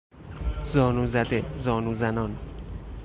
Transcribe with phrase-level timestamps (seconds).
[0.73, 2.37] زانو زده، زانو زنان